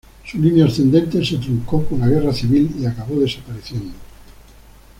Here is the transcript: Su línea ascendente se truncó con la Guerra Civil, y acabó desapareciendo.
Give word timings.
Su 0.25 0.39
línea 0.39 0.65
ascendente 0.65 1.23
se 1.23 1.37
truncó 1.37 1.85
con 1.85 1.99
la 1.99 2.07
Guerra 2.07 2.33
Civil, 2.33 2.75
y 2.79 2.87
acabó 2.87 3.19
desapareciendo. 3.19 3.93